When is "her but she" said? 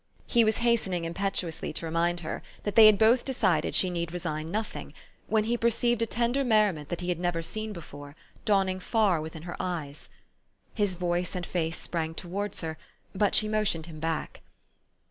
12.61-13.47